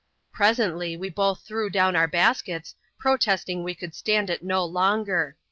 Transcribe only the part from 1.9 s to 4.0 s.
our baskets, protesting we could